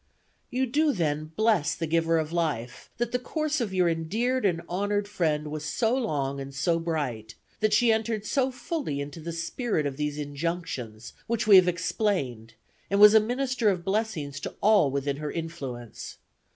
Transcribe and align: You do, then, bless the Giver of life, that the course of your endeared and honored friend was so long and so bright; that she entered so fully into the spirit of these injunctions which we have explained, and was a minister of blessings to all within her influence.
You 0.49 0.65
do, 0.65 0.93
then, 0.93 1.25
bless 1.35 1.75
the 1.75 1.85
Giver 1.85 2.17
of 2.17 2.33
life, 2.33 2.89
that 2.97 3.11
the 3.11 3.19
course 3.19 3.61
of 3.61 3.71
your 3.71 3.87
endeared 3.87 4.45
and 4.47 4.63
honored 4.67 5.07
friend 5.07 5.51
was 5.51 5.63
so 5.63 5.95
long 5.95 6.39
and 6.41 6.55
so 6.55 6.79
bright; 6.79 7.35
that 7.59 7.71
she 7.71 7.91
entered 7.91 8.25
so 8.25 8.49
fully 8.49 8.99
into 8.99 9.19
the 9.19 9.31
spirit 9.31 9.85
of 9.85 9.97
these 9.97 10.17
injunctions 10.17 11.13
which 11.27 11.45
we 11.45 11.55
have 11.57 11.67
explained, 11.67 12.55
and 12.89 12.99
was 12.99 13.13
a 13.13 13.19
minister 13.19 13.69
of 13.69 13.85
blessings 13.85 14.39
to 14.39 14.55
all 14.59 14.89
within 14.89 15.17
her 15.17 15.31
influence. 15.31 16.17